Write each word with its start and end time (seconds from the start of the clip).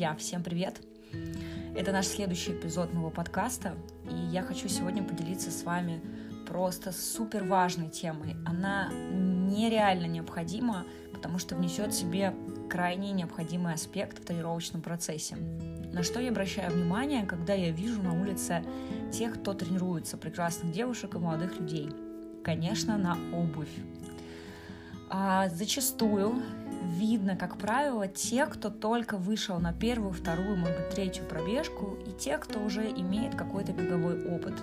Друзья, 0.00 0.16
всем 0.16 0.42
привет! 0.42 0.80
Это 1.76 1.92
наш 1.92 2.06
следующий 2.06 2.52
эпизод 2.52 2.94
моего 2.94 3.10
подкаста, 3.10 3.74
и 4.10 4.14
я 4.32 4.40
хочу 4.40 4.66
сегодня 4.66 5.02
поделиться 5.02 5.50
с 5.50 5.62
вами 5.62 6.00
просто 6.48 6.90
супер 6.90 7.44
важной 7.44 7.90
темой. 7.90 8.34
Она 8.46 8.90
нереально 8.90 10.06
необходима, 10.06 10.86
потому 11.12 11.38
что 11.38 11.54
внесет 11.54 11.92
в 11.92 11.98
себе 11.98 12.34
крайне 12.70 13.12
необходимый 13.12 13.74
аспект 13.74 14.20
в 14.20 14.24
тренировочном 14.24 14.80
процессе. 14.80 15.36
На 15.36 16.02
что 16.02 16.18
я 16.18 16.30
обращаю 16.30 16.72
внимание, 16.72 17.26
когда 17.26 17.52
я 17.52 17.70
вижу 17.70 18.00
на 18.00 18.18
улице 18.18 18.64
тех, 19.12 19.38
кто 19.38 19.52
тренируется, 19.52 20.16
прекрасных 20.16 20.72
девушек 20.72 21.14
и 21.14 21.18
молодых 21.18 21.60
людей? 21.60 21.90
Конечно, 22.42 22.96
на 22.96 23.18
обувь. 23.34 23.68
А 25.10 25.50
зачастую 25.50 26.42
видно, 26.90 27.36
как 27.36 27.56
правило, 27.56 28.06
те, 28.08 28.46
кто 28.46 28.70
только 28.70 29.16
вышел 29.16 29.58
на 29.58 29.72
первую, 29.72 30.12
вторую, 30.12 30.56
может 30.56 30.76
быть, 30.76 30.90
третью 30.90 31.24
пробежку, 31.24 31.96
и 32.06 32.12
те, 32.12 32.38
кто 32.38 32.60
уже 32.60 32.90
имеет 32.90 33.34
какой-то 33.34 33.72
беговой 33.72 34.26
опыт. 34.26 34.54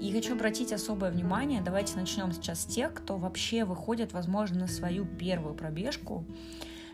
И 0.00 0.12
хочу 0.12 0.34
обратить 0.34 0.72
особое 0.72 1.10
внимание, 1.10 1.62
давайте 1.62 1.96
начнем 1.96 2.32
сейчас 2.32 2.62
с 2.62 2.66
тех, 2.66 2.92
кто 2.94 3.16
вообще 3.16 3.64
выходит, 3.64 4.12
возможно, 4.12 4.60
на 4.60 4.66
свою 4.68 5.04
первую 5.06 5.54
пробежку. 5.54 6.24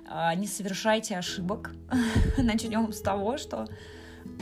А, 0.09 0.35
не 0.35 0.47
совершайте 0.47 1.17
ошибок. 1.17 1.73
Начнем 2.39 2.93
с 2.93 3.01
того, 3.01 3.37
что 3.37 3.67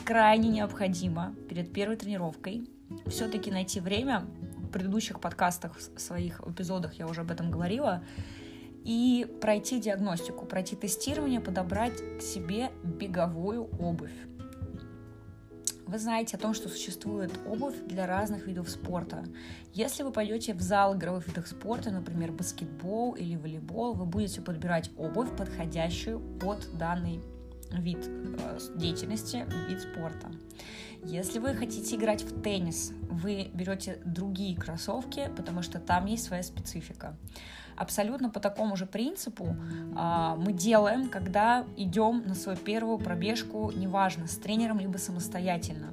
крайне 0.05 0.49
необходимо 0.49 1.35
перед 1.49 1.73
первой 1.73 1.97
тренировкой 1.97 2.69
все-таки 3.07 3.51
найти 3.51 3.81
время. 3.81 4.27
В 4.57 4.71
предыдущих 4.71 5.19
подкастах, 5.19 5.79
в 5.79 5.99
своих 5.99 6.43
эпизодах 6.47 6.95
я 6.95 7.07
уже 7.07 7.23
об 7.23 7.31
этом 7.31 7.51
говорила, 7.51 8.03
и 8.89 9.27
пройти 9.43 9.79
диагностику, 9.79 10.47
пройти 10.47 10.75
тестирование, 10.75 11.43
подобрать 11.43 11.93
к 12.19 12.23
себе 12.23 12.71
беговую 12.83 13.65
обувь. 13.79 14.15
Вы 15.87 15.99
знаете 15.99 16.39
о 16.39 16.41
том, 16.41 16.55
что 16.55 16.71
существует 16.71 17.31
обувь 17.47 17.77
для 17.87 18.07
разных 18.07 18.47
видов 18.47 18.71
спорта. 18.71 19.27
Если 19.75 20.03
вы 20.03 20.11
пойдете 20.11 20.55
в 20.55 20.63
зал 20.63 20.97
игровых 20.97 21.29
видов 21.29 21.49
спорта, 21.49 21.91
например, 21.91 22.33
баскетбол 22.33 23.13
или 23.13 23.37
волейбол, 23.37 23.93
вы 23.93 24.07
будете 24.07 24.41
подбирать 24.41 24.91
обувь, 24.97 25.37
подходящую 25.37 26.21
под 26.39 26.67
данный 26.79 27.21
вид 27.73 28.07
э, 28.07 28.59
деятельности, 28.77 29.47
вид 29.69 29.81
спорта. 29.81 30.31
Если 31.05 31.39
вы 31.39 31.55
хотите 31.55 31.97
играть 31.97 32.23
в 32.23 32.43
теннис, 32.43 32.93
вы 33.09 33.51
берете 33.55 34.01
другие 34.05 34.57
кроссовки, 34.57 35.31
потому 35.37 35.63
что 35.63 35.79
там 35.79 36.07
есть 36.07 36.25
своя 36.25 36.43
специфика. 36.43 37.17
Абсолютно 37.77 38.29
по 38.29 38.41
такому 38.41 38.77
же 38.77 38.87
принципу 38.87 39.57
а, 39.95 40.35
мы 40.35 40.53
делаем, 40.53 41.09
когда 41.09 41.65
идем 41.77 42.25
на 42.27 42.35
свою 42.35 42.59
первую 42.59 42.99
пробежку, 42.99 43.71
неважно, 43.71 44.27
с 44.27 44.37
тренером 44.37 44.81
либо 44.81 44.97
самостоятельно. 44.97 45.93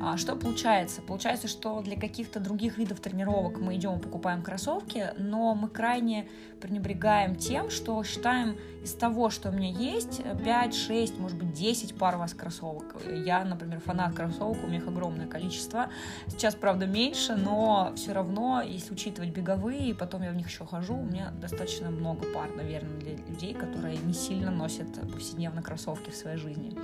А 0.00 0.16
что 0.16 0.36
получается? 0.36 1.02
Получается, 1.02 1.48
что 1.48 1.80
для 1.80 1.96
каких-то 1.96 2.40
других 2.40 2.78
видов 2.78 3.00
тренировок 3.00 3.58
мы 3.60 3.76
идем 3.76 4.00
покупаем 4.00 4.42
кроссовки, 4.42 5.10
но 5.16 5.54
мы 5.54 5.68
крайне 5.68 6.28
пренебрегаем 6.60 7.36
тем, 7.36 7.70
что 7.70 8.02
считаем 8.04 8.56
из 8.82 8.94
того, 8.94 9.30
что 9.30 9.50
у 9.50 9.52
меня 9.52 9.70
есть, 9.70 10.22
5, 10.44 10.74
6, 10.74 11.18
может 11.18 11.38
быть, 11.38 11.52
10 11.52 11.96
пар 11.96 12.16
у 12.16 12.18
вас 12.18 12.34
кроссовок. 12.34 12.96
Я, 13.24 13.44
например, 13.44 13.80
фанат 13.80 14.14
кроссовок, 14.14 14.58
у 14.64 14.66
меня 14.66 14.78
их 14.78 14.88
огромное 14.88 15.26
количество. 15.26 15.88
Сейчас, 16.26 16.54
правда, 16.54 16.86
меньше, 16.86 17.36
но 17.36 17.92
все 17.96 18.12
равно, 18.12 18.62
если 18.62 18.92
учитывать 18.92 19.30
беговые, 19.30 19.90
и 19.90 19.94
потом 19.94 20.22
я 20.22 20.30
в 20.30 20.36
них 20.36 20.48
еще 20.48 20.64
хожу, 20.64 20.96
у 20.96 21.04
меня 21.04 21.32
достаточно 21.40 21.90
много 21.90 22.26
пар, 22.32 22.50
наверное, 22.56 22.98
для 22.98 23.16
людей, 23.16 23.54
которые 23.54 23.98
не 23.98 24.14
сильно 24.14 24.50
носят 24.50 24.88
повседневно 25.12 25.62
кроссовки 25.62 26.10
в 26.10 26.16
своей 26.16 26.38
жизни. 26.38 26.76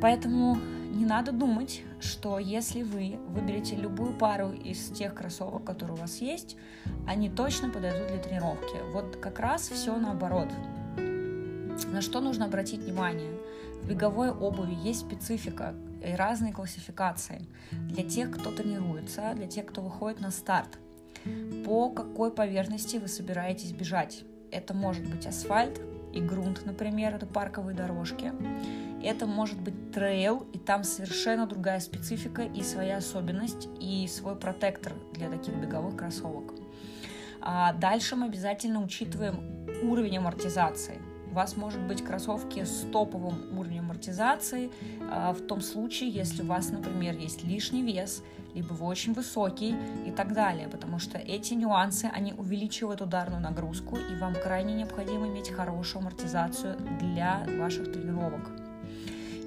Поэтому 0.00 0.56
не 0.90 1.04
надо 1.04 1.32
думать, 1.32 1.82
что 2.00 2.38
если 2.38 2.82
вы 2.82 3.18
выберете 3.28 3.76
любую 3.76 4.12
пару 4.14 4.52
из 4.52 4.90
тех 4.90 5.14
кроссовок, 5.14 5.64
которые 5.64 5.96
у 5.96 6.00
вас 6.00 6.18
есть, 6.18 6.56
они 7.06 7.30
точно 7.30 7.70
подойдут 7.70 8.08
для 8.08 8.18
тренировки. 8.18 8.76
Вот 8.92 9.16
как 9.16 9.38
раз 9.38 9.68
все 9.68 9.96
наоборот. 9.96 10.48
На 11.92 12.02
что 12.02 12.20
нужно 12.20 12.46
обратить 12.46 12.80
внимание? 12.80 13.32
В 13.82 13.88
беговой 13.88 14.30
обуви 14.30 14.74
есть 14.74 15.00
специфика 15.00 15.74
и 16.04 16.14
разные 16.14 16.52
классификации 16.52 17.46
для 17.72 18.04
тех, 18.04 18.30
кто 18.30 18.50
тренируется, 18.50 19.32
для 19.34 19.46
тех, 19.46 19.66
кто 19.66 19.80
выходит 19.80 20.20
на 20.20 20.30
старт. 20.30 20.78
По 21.64 21.90
какой 21.90 22.30
поверхности 22.30 22.96
вы 22.96 23.08
собираетесь 23.08 23.72
бежать? 23.72 24.24
Это 24.50 24.74
может 24.74 25.08
быть 25.08 25.26
асфальт 25.26 25.80
и 26.12 26.20
грунт, 26.20 26.64
например, 26.64 27.14
это 27.14 27.26
парковые 27.26 27.76
дорожки. 27.76 28.32
Это 29.02 29.26
может 29.26 29.60
быть 29.60 29.92
трейл, 29.92 30.46
и 30.52 30.58
там 30.58 30.84
совершенно 30.84 31.46
другая 31.46 31.80
специфика 31.80 32.42
и 32.42 32.62
своя 32.62 32.98
особенность, 32.98 33.68
и 33.80 34.06
свой 34.08 34.36
протектор 34.36 34.92
для 35.14 35.30
таких 35.30 35.54
беговых 35.54 35.96
кроссовок. 35.96 36.54
А 37.40 37.72
дальше 37.72 38.16
мы 38.16 38.26
обязательно 38.26 38.82
учитываем 38.82 39.66
уровень 39.82 40.18
амортизации. 40.18 41.00
У 41.30 41.34
вас 41.34 41.56
может 41.56 41.80
быть 41.80 42.04
кроссовки 42.04 42.64
с 42.64 42.86
топовым 42.92 43.58
уровнем 43.58 43.84
амортизации 43.84 44.70
а, 45.10 45.32
в 45.32 45.40
том 45.40 45.60
случае, 45.60 46.10
если 46.10 46.42
у 46.42 46.46
вас, 46.46 46.70
например, 46.70 47.16
есть 47.16 47.44
лишний 47.44 47.82
вес, 47.82 48.22
либо 48.54 48.72
вы 48.72 48.86
очень 48.86 49.12
высокий 49.12 49.76
и 50.06 50.10
так 50.10 50.32
далее, 50.32 50.68
потому 50.68 50.98
что 50.98 51.18
эти 51.18 51.54
нюансы, 51.54 52.06
они 52.12 52.32
увеличивают 52.32 53.00
ударную 53.00 53.40
нагрузку, 53.40 53.96
и 53.96 54.18
вам 54.18 54.34
крайне 54.34 54.74
необходимо 54.74 55.28
иметь 55.28 55.50
хорошую 55.50 56.02
амортизацию 56.02 56.76
для 57.00 57.46
ваших 57.58 57.92
тренировок. 57.92 58.50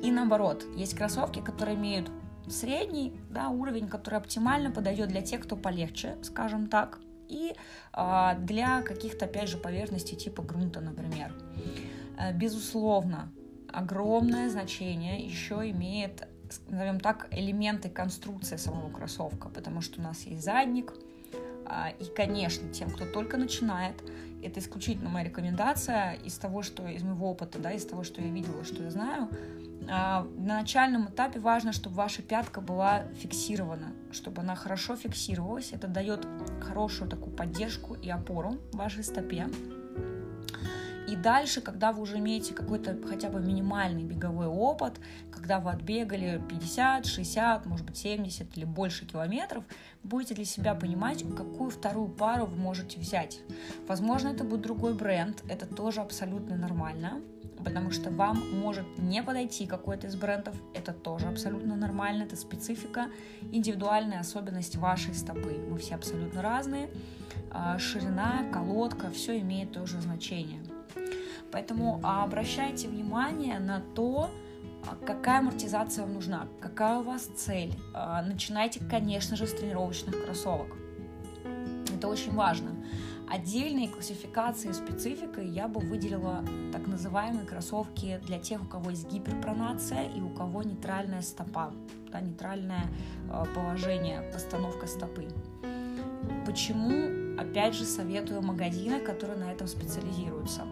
И 0.01 0.11
наоборот, 0.11 0.65
есть 0.75 0.95
кроссовки, 0.95 1.39
которые 1.39 1.75
имеют 1.75 2.09
средний 2.47 3.13
да, 3.29 3.49
уровень, 3.49 3.87
который 3.87 4.19
оптимально 4.19 4.71
подойдет 4.71 5.09
для 5.09 5.21
тех, 5.21 5.41
кто 5.41 5.55
полегче, 5.55 6.17
скажем 6.21 6.67
так, 6.67 6.99
и 7.33 7.55
э, 7.93 8.35
для 8.39 8.81
каких-то, 8.81 9.25
опять 9.25 9.49
же, 9.49 9.57
поверхностей 9.57 10.15
типа 10.15 10.43
грунта, 10.43 10.79
например. 10.79 11.33
Э, 12.17 12.31
безусловно, 12.33 13.31
огромное 13.71 14.49
значение 14.49 15.19
еще 15.25 15.69
имеет, 15.71 16.27
назовем 16.67 16.99
так, 16.99 17.27
элементы 17.31 17.89
конструкции 17.89 18.57
самого 18.57 18.91
кроссовка, 18.91 19.49
потому 19.49 19.81
что 19.81 19.99
у 19.99 20.03
нас 20.03 20.21
есть 20.23 20.43
задник, 20.43 20.93
э, 21.33 21.91
и, 21.99 22.05
конечно, 22.15 22.69
тем, 22.69 22.91
кто 22.91 23.05
только 23.05 23.37
начинает, 23.37 23.95
это 24.43 24.59
исключительно 24.59 25.09
моя 25.09 25.25
рекомендация 25.25 26.13
из 26.13 26.37
того, 26.37 26.61
что 26.61 26.87
из 26.87 27.01
моего 27.01 27.31
опыта, 27.31 27.59
да, 27.59 27.71
из 27.71 27.85
того, 27.85 28.03
что 28.03 28.21
я 28.21 28.29
видела, 28.29 28.63
что 28.63 28.83
я 28.83 28.91
знаю, 28.91 29.29
а, 29.89 30.27
на 30.37 30.59
начальном 30.59 31.09
этапе 31.09 31.39
важно, 31.39 31.73
чтобы 31.73 31.95
ваша 31.95 32.21
пятка 32.21 32.61
была 32.61 33.03
фиксирована, 33.19 33.93
чтобы 34.13 34.41
она 34.41 34.55
хорошо 34.55 34.95
фиксировалась. 34.95 35.71
Это 35.71 35.87
дает 35.87 36.25
хорошую 36.61 37.09
такую 37.09 37.35
поддержку 37.35 37.95
и 37.95 38.09
опору 38.09 38.57
вашей 38.71 39.03
стопе. 39.03 39.47
И 41.07 41.15
дальше, 41.15 41.61
когда 41.61 41.91
вы 41.91 42.01
уже 42.01 42.17
имеете 42.17 42.53
какой-то 42.53 42.97
хотя 43.07 43.29
бы 43.29 43.39
минимальный 43.39 44.03
беговой 44.03 44.47
опыт, 44.47 44.99
когда 45.31 45.59
вы 45.59 45.71
отбегали 45.71 46.41
50, 46.49 47.05
60, 47.05 47.65
может 47.65 47.85
быть 47.85 47.97
70 47.97 48.57
или 48.57 48.65
больше 48.65 49.05
километров, 49.05 49.63
будете 50.01 50.33
для 50.33 50.45
себя 50.45 50.73
понимать, 50.75 51.23
какую 51.35 51.69
вторую 51.69 52.07
пару 52.07 52.45
вы 52.45 52.55
можете 52.55 52.99
взять. 52.99 53.41
Возможно, 53.87 54.29
это 54.29 54.43
будет 54.43 54.61
другой 54.61 54.93
бренд, 54.93 55.43
это 55.49 55.67
тоже 55.67 56.01
абсолютно 56.01 56.55
нормально 56.55 57.21
потому 57.63 57.91
что 57.91 58.09
вам 58.09 58.41
может 58.59 58.85
не 58.97 59.23
подойти 59.23 59.65
какой-то 59.65 60.07
из 60.07 60.15
брендов, 60.15 60.55
это 60.73 60.93
тоже 60.93 61.27
абсолютно 61.27 61.75
нормально, 61.75 62.23
это 62.23 62.35
специфика, 62.35 63.07
индивидуальная 63.51 64.19
особенность 64.19 64.75
вашей 64.75 65.13
стопы. 65.13 65.59
Мы 65.69 65.77
все 65.77 65.95
абсолютно 65.95 66.41
разные, 66.41 66.89
а, 67.51 67.77
ширина, 67.77 68.43
колодка, 68.51 69.09
все 69.11 69.39
имеет 69.39 69.71
тоже 69.71 70.01
значение. 70.01 70.61
Поэтому 71.51 71.99
обращайте 72.03 72.87
внимание 72.87 73.59
на 73.59 73.79
то, 73.95 74.29
а, 74.87 74.95
какая 75.05 75.39
амортизация 75.39 76.05
вам 76.05 76.15
нужна, 76.15 76.47
какая 76.59 76.99
у 76.99 77.03
вас 77.03 77.23
цель. 77.23 77.73
А, 77.93 78.21
начинайте, 78.23 78.79
конечно 78.79 79.35
же, 79.35 79.47
с 79.47 79.53
тренировочных 79.53 80.23
кроссовок. 80.25 80.75
Это 81.95 82.07
очень 82.07 82.33
важно. 82.33 82.72
Отдельной 83.29 83.87
классификацией 83.87 84.73
спецификой 84.73 85.47
я 85.47 85.67
бы 85.67 85.79
выделила 85.79 86.43
так 86.71 86.87
называемые 86.87 87.45
кроссовки 87.45 88.19
для 88.25 88.39
тех, 88.39 88.61
у 88.61 88.65
кого 88.65 88.91
есть 88.91 89.09
гиперпронация 89.11 90.07
и 90.09 90.21
у 90.21 90.29
кого 90.29 90.61
нейтральная 90.63 91.21
стопа, 91.21 91.73
да, 92.11 92.21
нейтральное 92.21 92.85
э, 93.31 93.43
положение, 93.55 94.21
постановка 94.33 94.87
стопы. 94.87 95.27
Почему, 96.45 97.39
опять 97.39 97.73
же, 97.73 97.85
советую 97.85 98.41
магазины, 98.41 98.99
которые 98.99 99.37
на 99.37 99.51
этом 99.51 99.67
специализируются? 99.67 100.63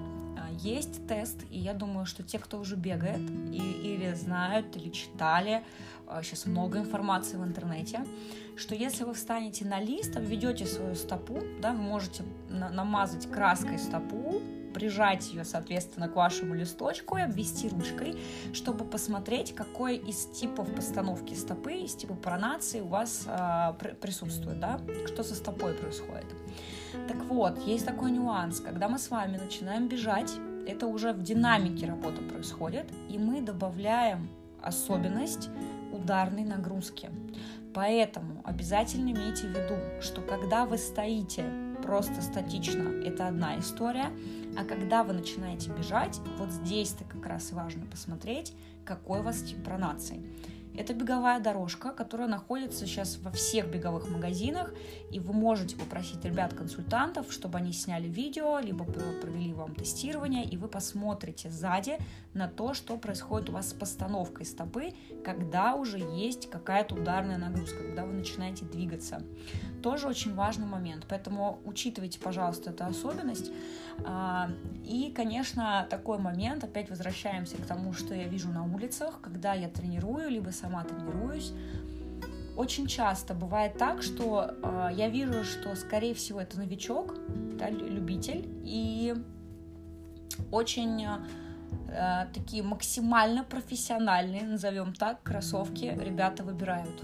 Есть 0.59 1.07
тест, 1.07 1.37
и 1.49 1.57
я 1.57 1.73
думаю, 1.73 2.05
что 2.05 2.23
те, 2.23 2.39
кто 2.39 2.59
уже 2.59 2.75
бегает, 2.75 3.21
и, 3.51 3.57
или 3.57 4.13
знают, 4.13 4.75
или 4.75 4.89
читали, 4.89 5.63
сейчас 6.21 6.45
много 6.45 6.79
информации 6.79 7.37
в 7.37 7.43
интернете, 7.43 8.05
что 8.57 8.75
если 8.75 9.03
вы 9.03 9.13
встанете 9.13 9.65
на 9.65 9.79
лист, 9.79 10.15
обведете 10.17 10.65
свою 10.65 10.95
стопу, 10.95 11.41
да, 11.61 11.71
вы 11.71 11.81
можете 11.81 12.23
на 12.49 12.69
намазать 12.69 13.31
краской 13.31 13.79
стопу, 13.79 14.41
прижать 14.73 15.31
ее, 15.33 15.45
соответственно, 15.45 16.07
к 16.07 16.15
вашему 16.15 16.55
листочку 16.55 17.17
и 17.17 17.21
обвести 17.21 17.69
ручкой, 17.69 18.17
чтобы 18.53 18.85
посмотреть, 18.85 19.53
какой 19.53 19.97
из 19.97 20.25
типов 20.25 20.73
постановки 20.73 21.33
стопы, 21.33 21.73
из 21.73 21.95
типа 21.95 22.15
пронации 22.15 22.81
у 22.81 22.87
вас 22.87 23.23
э, 23.25 23.73
присутствует, 23.99 24.59
да, 24.59 24.79
что 25.07 25.23
со 25.23 25.35
стопой 25.35 25.73
происходит. 25.73 26.25
Так 27.07 27.23
вот, 27.25 27.59
есть 27.65 27.85
такой 27.85 28.11
нюанс, 28.11 28.59
когда 28.59 28.87
мы 28.87 28.99
с 28.99 29.09
вами 29.09 29.37
начинаем 29.37 29.87
бежать, 29.87 30.31
это 30.67 30.87
уже 30.87 31.13
в 31.13 31.21
динамике 31.21 31.87
работа 31.87 32.21
происходит, 32.21 32.85
и 33.09 33.17
мы 33.17 33.41
добавляем 33.41 34.29
особенность 34.61 35.49
ударной 35.91 36.45
нагрузки. 36.45 37.09
Поэтому 37.73 38.41
обязательно 38.43 39.11
имейте 39.11 39.47
в 39.47 39.51
виду, 39.51 39.75
что 40.01 40.21
когда 40.21 40.65
вы 40.65 40.77
стоите 40.77 41.45
просто 41.81 42.21
статично, 42.21 42.89
это 43.03 43.27
одна 43.27 43.57
история, 43.59 44.11
а 44.57 44.65
когда 44.65 45.03
вы 45.03 45.13
начинаете 45.13 45.71
бежать, 45.71 46.19
вот 46.37 46.51
здесь-то 46.51 47.03
как 47.05 47.25
раз 47.25 47.51
важно 47.51 47.85
посмотреть, 47.85 48.53
какой 48.85 49.21
у 49.21 49.23
вас 49.23 49.41
тип 49.41 49.63
пронации. 49.63 50.21
Это 50.75 50.93
беговая 50.93 51.39
дорожка, 51.39 51.91
которая 51.91 52.27
находится 52.27 52.85
сейчас 52.85 53.17
во 53.17 53.31
всех 53.31 53.69
беговых 53.69 54.09
магазинах, 54.09 54.73
и 55.11 55.19
вы 55.19 55.33
можете 55.33 55.75
попросить 55.75 56.23
ребят-консультантов, 56.23 57.31
чтобы 57.31 57.57
они 57.57 57.73
сняли 57.73 58.07
видео, 58.07 58.59
либо 58.59 58.85
провели 58.85 59.53
вам 59.53 59.75
тестирование, 59.75 60.45
и 60.45 60.55
вы 60.55 60.69
посмотрите 60.69 61.49
сзади 61.49 61.97
на 62.33 62.47
то, 62.47 62.73
что 62.73 62.97
происходит 62.97 63.49
у 63.49 63.53
вас 63.53 63.69
с 63.69 63.73
постановкой 63.73 64.45
стопы, 64.45 64.93
когда 65.25 65.75
уже 65.75 65.99
есть 65.99 66.49
какая-то 66.49 66.95
ударная 66.95 67.37
нагрузка, 67.37 67.83
когда 67.83 68.05
вы 68.05 68.13
начинаете 68.13 68.65
двигаться. 68.65 69.21
Тоже 69.81 70.07
очень 70.07 70.35
важный 70.35 70.67
момент, 70.67 71.05
поэтому 71.09 71.59
учитывайте, 71.65 72.19
пожалуйста, 72.19 72.69
эту 72.69 72.85
особенность. 72.85 73.51
А, 74.05 74.49
и, 74.85 75.11
конечно, 75.15 75.87
такой 75.89 76.17
момент, 76.17 76.63
опять 76.63 76.89
возвращаемся 76.89 77.57
к 77.57 77.65
тому, 77.65 77.93
что 77.93 78.13
я 78.13 78.27
вижу 78.27 78.49
на 78.49 78.63
улицах, 78.63 79.19
когда 79.21 79.53
я 79.53 79.69
тренирую, 79.69 80.29
либо 80.29 80.49
сама 80.49 80.83
тренируюсь, 80.83 81.53
очень 82.55 82.87
часто 82.87 83.33
бывает 83.33 83.77
так, 83.77 84.03
что 84.03 84.53
э, 84.61 84.89
я 84.93 85.09
вижу, 85.09 85.43
что, 85.43 85.75
скорее 85.75 86.13
всего, 86.13 86.41
это 86.41 86.59
новичок, 86.59 87.15
да, 87.57 87.69
любитель, 87.69 88.47
и 88.63 89.15
очень 90.51 91.05
э, 91.89 92.27
такие 92.33 92.61
максимально 92.61 93.43
профессиональные, 93.43 94.43
назовем 94.43 94.93
так, 94.93 95.23
кроссовки 95.23 95.85
ребята 95.85 96.43
выбирают. 96.43 97.01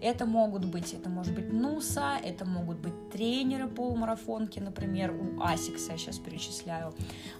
Это 0.00 0.26
могут 0.26 0.64
быть, 0.64 0.92
это 0.92 1.08
может 1.08 1.34
быть 1.34 1.52
Noosa, 1.52 2.18
это 2.22 2.44
могут 2.44 2.78
быть 2.78 3.10
тренеры 3.10 3.66
полумарафонки, 3.66 4.58
например, 4.58 5.12
у 5.12 5.40
Asics 5.40 5.83
а 5.83 5.92
я 5.92 5.98
сейчас 5.98 6.18
перечисляю. 6.18 6.92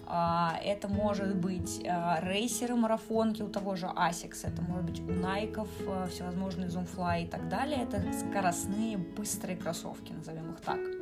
А, 0.05 0.59
это 0.63 0.87
может 0.87 1.35
быть 1.35 1.85
а, 1.87 2.19
рейсеры 2.21 2.75
марафонки 2.75 3.41
у 3.41 3.47
того 3.47 3.75
же 3.75 3.87
Asics 3.95 4.32
а, 4.32 4.47
это 4.47 4.61
может 4.61 4.85
быть 4.85 4.99
у 5.01 5.11
Nike 5.11 5.44
ов, 5.44 5.69
а, 5.87 6.07
всевозможные 6.07 6.69
Zoom 6.69 7.01
Fly 7.01 7.25
и 7.25 7.27
так 7.27 7.47
далее. 7.47 7.83
Это 7.83 8.01
скоростные, 8.13 8.97
быстрые 8.97 9.57
кроссовки, 9.57 10.11
назовем 10.13 10.51
их 10.53 10.61
так. 10.61 10.96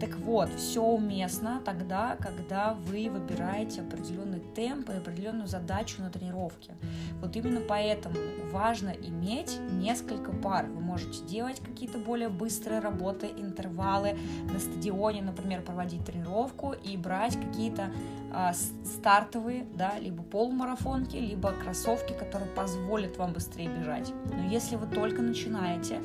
Так 0.00 0.16
вот, 0.16 0.50
все 0.54 0.82
уместно 0.82 1.60
тогда, 1.64 2.16
когда 2.16 2.74
вы 2.86 3.10
выбираете 3.10 3.82
определенный 3.82 4.40
темп 4.54 4.90
и 4.90 4.94
определенную 4.94 5.48
задачу 5.48 6.02
на 6.02 6.10
тренировке. 6.10 6.72
Вот 7.20 7.36
именно 7.36 7.60
поэтому 7.60 8.16
важно 8.50 8.90
иметь 8.90 9.58
несколько 9.72 10.32
пар. 10.32 10.66
Вы 10.66 10.80
можете 10.80 11.24
делать 11.26 11.60
какие-то 11.60 11.98
более 11.98 12.28
быстрые 12.28 12.80
работы, 12.80 13.26
интервалы 13.26 14.16
на 14.52 14.58
стадионе, 14.58 15.22
например, 15.22 15.62
проводить 15.62 16.04
тренировку 16.04 16.72
и 16.72 16.96
брать 16.96 17.36
какие-то 17.36 17.90
э, 18.32 18.52
стартовые, 18.84 19.66
да, 19.74 19.98
либо 19.98 20.22
полумарафонки, 20.22 21.16
либо 21.16 21.52
кроссовки, 21.52 22.12
которые 22.12 22.50
позволят 22.50 23.16
вам 23.16 23.32
быстрее 23.32 23.68
бежать. 23.68 24.12
Но 24.32 24.48
если 24.48 24.76
вы 24.76 24.86
только 24.86 25.22
начинаете, 25.22 26.00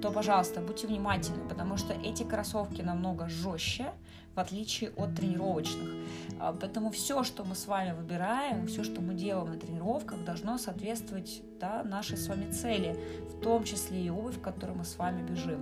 то, 0.00 0.10
пожалуйста, 0.10 0.60
будьте 0.60 0.86
внимательны, 0.86 1.48
потому 1.48 1.76
что 1.76 1.92
эти 1.92 2.22
кроссовки 2.22 2.82
намного 2.82 3.28
жестче, 3.28 3.92
в 4.38 4.40
отличие 4.40 4.90
от 4.90 5.16
тренировочных. 5.16 5.90
А, 6.38 6.52
поэтому 6.52 6.92
все, 6.92 7.24
что 7.24 7.42
мы 7.42 7.56
с 7.56 7.66
вами 7.66 7.92
выбираем, 7.92 8.68
все, 8.68 8.84
что 8.84 9.00
мы 9.00 9.14
делаем 9.14 9.48
на 9.50 9.58
тренировках, 9.58 10.24
должно 10.24 10.58
соответствовать 10.58 11.42
да, 11.60 11.82
нашей 11.82 12.16
с 12.16 12.28
вами 12.28 12.48
цели, 12.52 12.96
в 13.30 13.40
том 13.42 13.64
числе 13.64 14.00
и 14.00 14.10
обувь, 14.10 14.36
в 14.36 14.40
которой 14.40 14.76
мы 14.76 14.84
с 14.84 14.96
вами 14.96 15.28
бежим. 15.28 15.60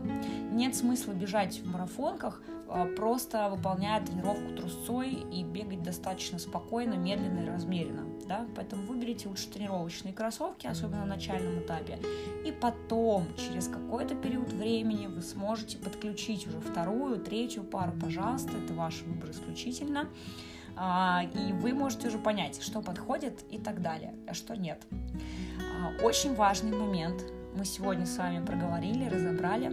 Нет 0.54 0.76
смысла 0.76 1.12
бежать 1.12 1.58
в 1.60 1.66
марафонках, 1.66 2.42
а, 2.68 2.84
просто 2.84 3.48
выполняя 3.48 4.04
тренировку 4.04 4.52
трусцой 4.56 5.10
и 5.10 5.44
бегать 5.44 5.82
достаточно 5.82 6.38
спокойно, 6.38 6.94
медленно 6.94 7.40
и 7.40 7.48
размеренно. 7.48 8.02
Да? 8.26 8.44
Поэтому 8.56 8.82
выберите 8.86 9.28
лучше 9.28 9.48
тренировочные 9.48 10.12
кроссовки, 10.12 10.66
особенно 10.66 11.00
на 11.00 11.14
начальном 11.14 11.60
этапе. 11.60 11.98
И 12.44 12.50
потом, 12.50 13.26
через 13.36 13.68
какой-то 13.68 14.16
период 14.16 14.52
времени, 14.52 15.06
вы 15.06 15.22
сможете 15.22 15.78
подключить 15.78 16.46
уже 16.46 16.58
вторую, 16.60 17.20
третью 17.20 17.62
пару. 17.62 17.92
Пожалуйста, 17.92 18.52
это 18.66 18.74
ваш 18.74 19.02
выбор 19.02 19.30
исключительно. 19.30 20.08
А, 20.76 21.22
и 21.32 21.52
вы 21.52 21.72
можете 21.72 22.08
уже 22.08 22.18
понять, 22.18 22.62
что 22.62 22.82
подходит 22.82 23.44
и 23.50 23.58
так 23.58 23.80
далее, 23.80 24.14
а 24.26 24.34
что 24.34 24.56
нет. 24.56 24.82
А, 24.92 26.04
очень 26.04 26.34
важный 26.34 26.76
момент 26.76 27.24
мы 27.56 27.64
сегодня 27.64 28.04
с 28.04 28.18
вами 28.18 28.44
проговорили, 28.44 29.08
разобрали. 29.08 29.72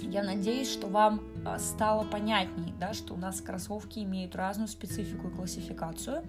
Я 0.00 0.22
надеюсь, 0.22 0.70
что 0.70 0.86
вам 0.86 1.20
стало 1.58 2.04
понятней, 2.04 2.72
да, 2.78 2.94
что 2.94 3.14
у 3.14 3.16
нас 3.16 3.40
кроссовки 3.40 3.98
имеют 3.98 4.36
разную 4.36 4.68
специфику 4.68 5.28
и 5.28 5.30
классификацию. 5.30 6.22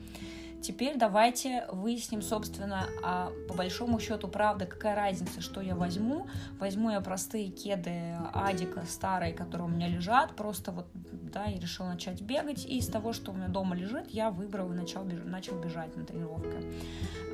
Теперь 0.62 0.98
давайте 0.98 1.66
выясним, 1.72 2.22
собственно, 2.22 2.88
а 3.04 3.32
по 3.48 3.54
большому 3.54 4.00
счету, 4.00 4.28
правда, 4.28 4.66
какая 4.66 4.96
разница, 4.96 5.42
что 5.42 5.62
я 5.62 5.76
возьму. 5.76 6.28
Возьму 6.60 6.92
я 6.92 7.00
простые 7.02 7.50
кеды 7.50 8.16
Адика 8.34 8.84
старые, 8.86 9.34
которые 9.34 9.68
у 9.68 9.72
меня 9.72 9.88
лежат, 9.88 10.36
просто 10.36 10.72
вот, 10.72 10.88
да, 10.94 11.46
я 11.46 11.60
решила 11.60 11.88
начать 11.88 12.22
бегать, 12.22 12.66
и 12.66 12.78
из 12.78 12.88
того, 12.88 13.14
что 13.14 13.32
у 13.32 13.36
меня 13.36 13.48
дома 13.48 13.76
лежит, 13.76 14.10
я 14.10 14.32
выбрал 14.32 14.72
и 14.74 14.76
начал, 14.76 15.04
начал 15.06 15.60
бежать 15.60 15.96
на 15.96 16.06
тренировке. 16.06 16.62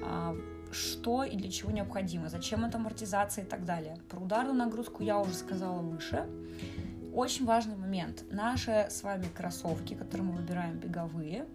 А, 0.03 0.35
что 0.71 1.23
и 1.23 1.35
для 1.35 1.49
чего 1.49 1.71
необходимо, 1.71 2.29
зачем 2.29 2.65
это 2.65 2.77
амортизация 2.77 3.43
и 3.43 3.47
так 3.47 3.65
далее. 3.65 3.97
Про 4.09 4.19
ударную 4.19 4.55
нагрузку 4.55 5.03
я 5.03 5.19
уже 5.19 5.33
сказала 5.33 5.79
выше. 5.79 6.27
Очень 7.13 7.45
важный 7.45 7.77
момент. 7.77 8.25
Наши 8.29 8.87
с 8.89 9.01
вами 9.01 9.25
кроссовки, 9.33 9.93
которые 9.93 10.27
мы 10.27 10.33
выбираем 10.33 10.77
беговые, 10.77 11.45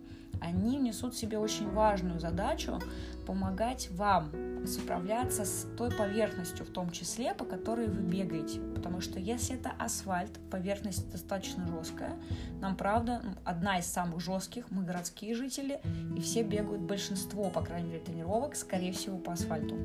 они 0.41 0.77
несут 0.77 1.15
в 1.15 1.19
себе 1.19 1.39
очень 1.39 1.71
важную 1.71 2.21
задачу 2.21 2.81
помогать 3.27 3.91
вам 3.91 4.33
справляться 4.67 5.45
с 5.45 5.67
той 5.77 5.91
поверхностью, 5.91 6.67
в 6.67 6.71
том 6.71 6.91
числе, 6.91 7.35
по 7.35 7.45
которой 7.45 7.87
вы 7.87 8.03
бегаете. 8.03 8.61
Потому 8.75 9.01
что 9.01 9.19
если 9.19 9.57
это 9.57 9.73
асфальт, 9.79 10.39
поверхность 10.51 11.11
достаточно 11.11 11.67
жесткая, 11.67 12.19
нам, 12.61 12.77
правда, 12.77 13.21
ну, 13.23 13.33
одна 13.45 13.79
из 13.79 13.87
самых 13.87 14.21
жестких, 14.21 14.71
мы 14.71 14.83
городские 14.83 15.35
жители, 15.35 15.81
и 16.17 16.21
все 16.21 16.43
бегают, 16.43 16.83
большинство, 16.83 17.51
по 17.51 17.63
крайней 17.63 17.89
мере, 17.89 18.01
тренировок, 18.01 18.57
скорее 18.57 18.93
всего, 18.93 19.19
по 19.19 19.33
асфальту. 19.33 19.77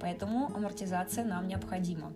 Поэтому 0.00 0.46
амортизация 0.54 1.24
нам 1.24 1.46
необходима. 1.46 2.12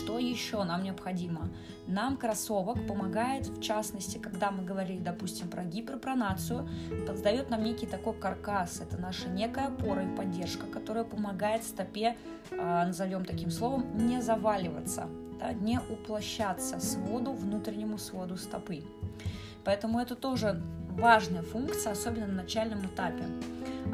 Что 0.00 0.18
еще 0.18 0.64
нам 0.64 0.82
необходимо? 0.82 1.50
Нам 1.86 2.16
кроссовок 2.16 2.86
помогает, 2.86 3.48
в 3.48 3.60
частности, 3.60 4.16
когда 4.16 4.50
мы 4.50 4.64
говорили, 4.64 4.98
допустим, 4.98 5.50
про 5.50 5.62
гиперпронацию, 5.62 6.66
создает 7.06 7.50
нам 7.50 7.62
некий 7.62 7.86
такой 7.86 8.14
каркас. 8.14 8.80
Это 8.80 8.96
наша 8.96 9.28
некая 9.28 9.66
опора 9.66 10.04
и 10.04 10.16
поддержка, 10.16 10.66
которая 10.66 11.04
помогает 11.04 11.64
стопе, 11.64 12.16
а, 12.50 12.86
назовем 12.86 13.26
таким 13.26 13.50
словом, 13.50 13.84
не 13.98 14.22
заваливаться, 14.22 15.06
да, 15.38 15.52
не 15.52 15.78
уплощаться 15.78 16.80
своду, 16.80 17.32
внутреннему 17.32 17.98
своду 17.98 18.38
стопы. 18.38 18.82
Поэтому 19.64 20.00
это 20.00 20.14
тоже 20.14 20.62
важная 20.90 21.42
функция, 21.42 21.92
особенно 21.92 22.26
на 22.26 22.42
начальном 22.42 22.84
этапе. 22.86 23.24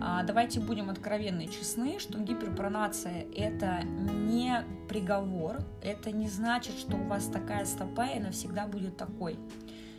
А, 0.00 0.22
давайте 0.22 0.60
будем 0.60 0.90
откровенны 0.90 1.44
и 1.44 1.50
честны, 1.50 1.98
что 1.98 2.18
гиперпронация– 2.18 3.26
это 3.36 3.82
не 3.82 4.64
приговор, 4.88 5.58
это 5.82 6.10
не 6.10 6.28
значит, 6.28 6.74
что 6.74 6.96
у 6.96 7.04
вас 7.04 7.26
такая 7.26 7.64
стопа 7.64 8.06
и 8.06 8.20
навсегда 8.20 8.66
будет 8.66 8.96
такой. 8.96 9.38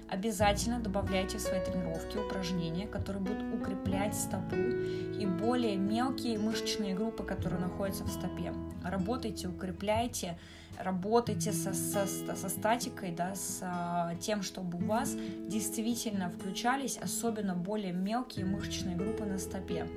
Обязательно 0.10 0.80
добавляйте 0.80 1.38
в 1.38 1.42
свои 1.42 1.60
тренировки 1.60 2.18
упражнения, 2.18 2.88
которые 2.88 3.22
будут 3.22 3.54
укреплять 3.54 4.16
стопу 4.16 4.56
и 4.56 5.27
более 5.58 5.76
мелкие 5.76 6.38
мышечные 6.38 6.94
группы, 6.94 7.24
которые 7.24 7.60
находятся 7.60 8.04
в 8.04 8.10
стопе. 8.10 8.54
Работайте, 8.86 9.48
укрепляйте, 9.48 10.38
работайте 10.78 11.52
со, 11.52 11.74
со, 11.74 12.06
со 12.06 12.50
статикой, 12.50 13.12
да, 13.12 13.34
с 13.34 13.62
а, 13.64 14.14
тем, 14.22 14.44
чтобы 14.44 14.78
у 14.78 14.86
вас 14.86 15.16
действительно 15.48 16.30
включались 16.30 17.00
особенно 17.00 17.56
более 17.56 17.92
мелкие 17.92 18.46
мышечные 18.46 18.96
группы 18.96 19.26
на 19.26 19.40
стопе. 19.40 19.88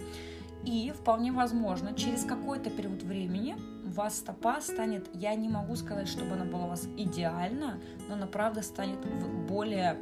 И 0.65 0.95
вполне 0.99 1.31
возможно, 1.31 1.93
через 1.93 2.25
какой-то 2.25 2.71
период 2.71 3.03
времени 3.03 3.55
у 3.85 3.91
вас 3.91 4.17
стопа 4.17 4.63
станет, 4.63 5.11
я 5.13 5.35
не 5.35 5.51
могу 5.51 5.77
сказать, 5.77 6.09
чтобы 6.09 6.37
она 6.37 6.47
была 6.47 6.65
у 6.65 6.69
вас 6.69 6.89
идеальна, 6.97 7.79
но 8.09 8.15
она 8.15 8.27
правда 8.27 8.63
станет 8.63 8.99
более, 9.47 9.99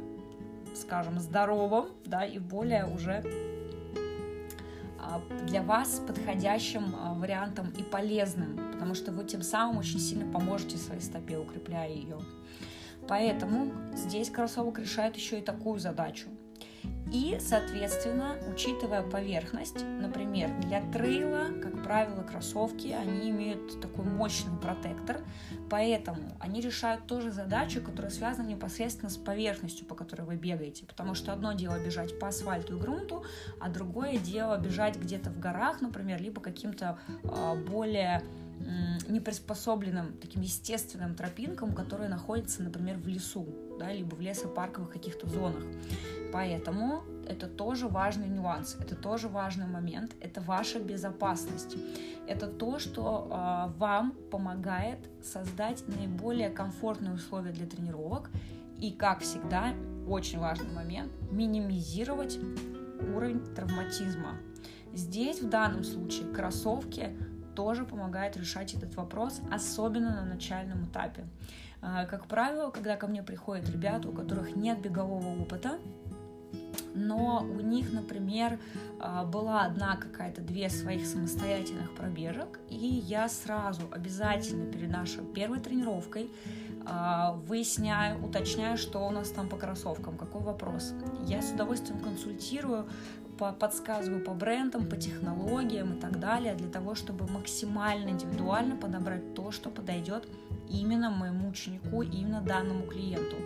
скажем, 0.73 1.19
здоровым, 1.19 1.87
да, 2.05 2.23
и 2.23 2.39
более 2.39 2.85
уже 2.85 3.25
для 5.45 5.61
вас 5.61 6.01
подходящим 6.05 6.95
а, 6.97 7.13
вариантом 7.13 7.69
и 7.77 7.83
полезным, 7.83 8.71
потому 8.71 8.93
что 8.93 9.11
вы 9.11 9.23
тем 9.23 9.41
самым 9.41 9.77
очень 9.77 9.99
сильно 9.99 10.31
поможете 10.31 10.77
своей 10.77 11.01
стопе, 11.01 11.37
укрепляя 11.37 11.89
ее. 11.89 12.19
Поэтому 13.07 13.71
здесь 13.95 14.29
кроссовок 14.29 14.79
решает 14.79 15.15
еще 15.15 15.39
и 15.39 15.41
такую 15.41 15.79
задачу. 15.79 16.27
И, 17.11 17.37
соответственно, 17.39 18.35
учитывая 18.51 19.01
поверхность, 19.01 19.83
например, 19.99 20.51
для 20.61 20.81
трейла, 20.91 21.47
как 21.61 21.78
правило, 21.89 22.21
кроссовки, 22.21 22.89
они 22.89 23.31
имеют 23.31 23.81
такой 23.81 24.05
мощный 24.05 24.55
протектор, 24.55 25.21
поэтому 25.71 26.37
они 26.39 26.61
решают 26.61 27.07
тоже 27.07 27.31
задачу, 27.31 27.81
которая 27.81 28.11
связана 28.11 28.45
непосредственно 28.45 29.09
с 29.09 29.17
поверхностью, 29.17 29.87
по 29.87 29.95
которой 29.95 30.21
вы 30.21 30.35
бегаете, 30.35 30.85
потому 30.85 31.15
что 31.15 31.33
одно 31.33 31.53
дело 31.53 31.83
бежать 31.83 32.19
по 32.19 32.27
асфальту 32.27 32.77
и 32.77 32.79
грунту, 32.79 33.25
а 33.59 33.69
другое 33.69 34.19
дело 34.19 34.55
бежать 34.59 34.97
где-то 34.97 35.31
в 35.31 35.39
горах, 35.39 35.81
например, 35.81 36.21
либо 36.21 36.39
каким-то 36.41 36.99
э, 37.23 37.55
более 37.67 38.21
неприспособленным, 39.07 40.13
таким 40.21 40.43
естественным 40.43 41.15
тропинкам, 41.15 41.73
которые 41.73 42.09
находятся, 42.09 42.61
например, 42.61 42.97
в 42.97 43.07
лесу, 43.07 43.47
да, 43.79 43.91
либо 43.91 44.13
в 44.13 44.21
лесопарковых 44.21 44.91
каких-то 44.91 45.27
зонах. 45.27 45.63
Поэтому 46.31 47.03
это 47.29 47.47
тоже 47.47 47.87
важный 47.87 48.27
нюанс, 48.27 48.75
это 48.81 48.95
тоже 48.95 49.27
важный 49.27 49.67
момент, 49.67 50.15
это 50.19 50.41
ваша 50.41 50.79
безопасность. 50.79 51.77
Это 52.27 52.47
то, 52.47 52.79
что 52.79 53.27
э, 53.29 53.77
вам 53.77 54.13
помогает 54.31 54.97
создать 55.23 55.83
наиболее 55.87 56.49
комфортные 56.49 57.13
условия 57.13 57.51
для 57.51 57.67
тренировок 57.67 58.31
и, 58.79 58.91
как 58.91 59.19
всегда, 59.19 59.73
очень 60.07 60.39
важный 60.39 60.71
момент, 60.71 61.11
минимизировать 61.31 62.39
уровень 63.15 63.45
травматизма. 63.53 64.37
Здесь 64.93 65.41
в 65.41 65.49
данном 65.49 65.83
случае 65.83 66.27
кроссовки 66.33 67.15
тоже 67.55 67.85
помогают 67.85 68.37
решать 68.37 68.73
этот 68.73 68.95
вопрос, 68.95 69.41
особенно 69.51 70.15
на 70.15 70.25
начальном 70.25 70.85
этапе. 70.85 71.25
А, 71.81 72.05
как 72.05 72.25
правило, 72.25 72.71
когда 72.71 72.95
ко 72.95 73.07
мне 73.07 73.21
приходят 73.21 73.69
ребята, 73.69 74.09
у 74.09 74.11
которых 74.11 74.55
нет 74.55 74.81
бегового 74.81 75.41
опыта, 75.41 75.79
но 76.93 77.45
у 77.49 77.59
них, 77.59 77.91
например, 77.91 78.59
а, 78.99 79.25
была 79.25 79.63
одна 79.63 79.95
какая-то 79.95 80.41
две 80.41 80.69
своих 80.69 81.05
самостоятельных 81.05 81.93
пробежек, 81.95 82.59
и 82.69 82.75
я 82.75 83.29
сразу 83.29 83.81
обязательно 83.91 84.71
перед 84.71 84.89
нашей 84.89 85.23
первой 85.23 85.59
тренировкой 85.59 86.29
а, 86.85 87.33
выясняю, 87.47 88.23
уточняю, 88.23 88.77
что 88.77 89.07
у 89.07 89.11
нас 89.11 89.29
там 89.29 89.47
по 89.49 89.57
кроссовкам, 89.57 90.17
какой 90.17 90.41
вопрос. 90.41 90.93
Я 91.25 91.41
с 91.41 91.51
удовольствием 91.51 91.99
консультирую, 91.99 92.87
подсказываю 93.37 94.23
по 94.23 94.33
брендам, 94.33 94.87
по 94.87 94.97
технологиям 94.97 95.93
и 95.93 95.99
так 95.99 96.19
далее, 96.19 96.55
для 96.55 96.67
того, 96.67 96.95
чтобы 96.95 97.25
максимально 97.27 98.09
индивидуально 98.09 98.75
подобрать 98.75 99.33
то, 99.33 99.51
что 99.51 99.69
подойдет 99.69 100.27
именно 100.69 101.09
моему 101.09 101.49
ученику, 101.49 102.01
именно 102.01 102.41
данному 102.41 102.83
клиенту. 102.83 103.37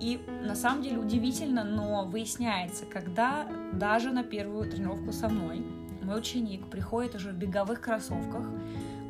И 0.00 0.20
на 0.42 0.54
самом 0.54 0.82
деле 0.82 0.98
удивительно, 0.98 1.64
но 1.64 2.04
выясняется, 2.04 2.86
когда 2.86 3.46
даже 3.72 4.10
на 4.10 4.22
первую 4.22 4.70
тренировку 4.70 5.12
со 5.12 5.28
мной 5.28 5.64
мой 6.02 6.18
ученик 6.18 6.66
приходит 6.66 7.14
уже 7.14 7.30
в 7.32 7.34
беговых 7.34 7.80
кроссовках, 7.80 8.46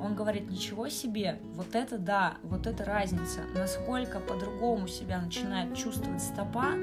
он 0.01 0.15
говорит, 0.15 0.49
ничего 0.51 0.89
себе, 0.89 1.41
вот 1.55 1.75
это 1.75 1.99
да, 1.99 2.35
вот 2.43 2.67
это 2.67 2.85
разница, 2.85 3.41
насколько 3.55 4.21
по-другому 4.21 4.87
себя 4.87 5.21
начинает 5.21 5.77
чувствовать 5.77 6.23
стопа, 6.23 6.75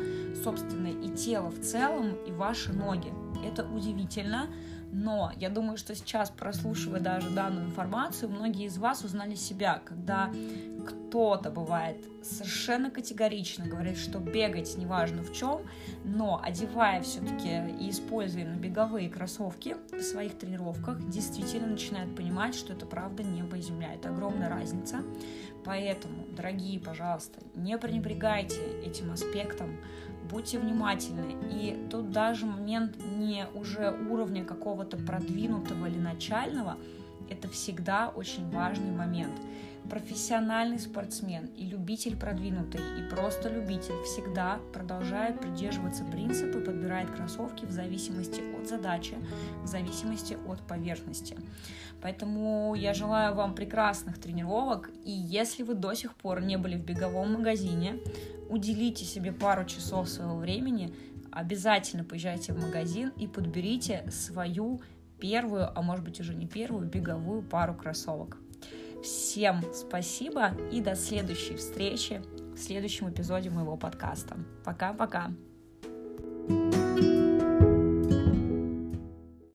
собственно, 0.44 0.88
и 0.88 1.10
тело 1.16 1.50
в 1.50 1.60
целом, 1.62 2.14
и 2.28 2.32
ваши 2.32 2.74
ноги. 2.74 3.12
Это 3.46 3.66
удивительно, 3.66 4.48
но 4.92 5.32
я 5.38 5.50
думаю, 5.50 5.78
что 5.78 5.94
сейчас, 5.96 6.30
прослушивая 6.30 7.00
даже 7.00 7.30
данную 7.30 7.68
информацию, 7.68 8.30
многие 8.30 8.66
из 8.66 8.78
вас 8.78 9.04
узнали 9.04 9.36
себя, 9.36 9.82
когда 9.86 10.32
кто-то 10.86 11.50
бывает 11.50 11.98
совершенно 12.24 12.90
категорично 12.90 13.66
говорит, 13.66 13.98
что 13.98 14.20
бегать 14.20 14.78
неважно 14.78 15.22
в 15.22 15.32
чем, 15.34 15.62
но 16.04 16.42
одевая 16.44 17.02
все-таки 17.02 17.50
и 17.80 17.90
используя 17.90 18.46
на 18.46 18.56
беговые 18.56 19.10
кроссовки 19.10 19.78
в 19.92 20.02
своих 20.02 20.38
тренировках, 20.38 21.08
действительно 21.10 21.68
начинает 21.68 22.16
понимать, 22.16 22.56
что 22.56 22.74
это 22.74 22.86
правда 22.86 23.24
небо 23.24 23.58
и 23.58 23.62
земля. 23.62 23.94
Это 23.94 24.10
огромная 24.10 24.50
разница. 24.50 25.04
Поэтому, 25.64 26.26
дорогие, 26.32 26.80
пожалуйста, 26.80 27.42
не 27.56 27.78
пренебрегайте 27.78 28.62
этим 28.86 29.12
аспектом, 29.12 29.78
будьте 30.30 30.60
внимательны. 30.60 31.36
И 31.52 31.88
тут 31.90 32.12
даже 32.12 32.46
момент 32.46 32.96
не 33.18 33.48
уже 33.54 33.92
уровня 34.10 34.44
какого-то 34.44 34.98
продвинутого 34.98 35.88
или 35.88 36.00
начального, 36.00 36.78
это 37.30 37.48
всегда 37.50 38.10
очень 38.10 38.50
важный 38.50 38.92
момент 38.92 39.40
профессиональный 39.90 40.80
спортсмен 40.80 41.46
и 41.58 41.66
любитель 41.66 42.18
продвинутый, 42.18 42.82
и 43.00 43.10
просто 43.10 43.50
любитель 43.50 44.02
всегда 44.04 44.60
продолжает 44.74 45.40
придерживаться 45.40 46.04
принципа 46.06 46.60
подбирает 46.60 47.12
кроссовки 47.12 47.66
в 47.66 47.72
зависимости 47.72 48.42
от 48.58 48.68
задачи, 48.68 49.16
в 49.64 49.68
зависимости 49.68 50.38
от 50.48 50.62
поверхности. 50.62 51.38
Поэтому 52.02 52.76
я 52.76 52.94
желаю 52.94 53.36
вам 53.36 53.56
прекрасных 53.56 54.20
тренировок, 54.20 54.90
и 55.04 55.12
если 55.12 55.64
вы 55.64 55.76
до 55.76 55.94
сих 55.94 56.16
пор 56.16 56.42
не 56.42 56.58
были 56.58 56.78
в 56.78 56.84
беговом 56.84 57.34
магазине, 57.34 58.00
уделите 58.50 59.06
себе 59.06 59.32
пару 59.32 59.66
часов 59.66 60.10
своего 60.10 60.38
времени, 60.38 60.94
обязательно 61.32 62.04
поезжайте 62.04 62.54
в 62.54 62.62
магазин 62.62 63.12
и 63.18 63.28
подберите 63.28 64.10
свою 64.10 64.82
первую, 65.20 65.70
а 65.78 65.82
может 65.82 66.04
быть 66.04 66.20
уже 66.20 66.36
не 66.36 66.48
первую, 66.48 66.88
беговую 66.88 67.42
пару 67.42 67.74
кроссовок. 67.74 68.38
Всем 69.04 69.62
спасибо 69.74 70.52
и 70.72 70.82
до 70.82 70.96
следующей 70.96 71.56
встречи 71.56 72.22
в 72.56 72.58
следующем 72.58 73.10
эпизоде 73.10 73.50
моего 73.50 73.78
подкаста. 73.78 74.38
Пока-пока. 74.64 75.32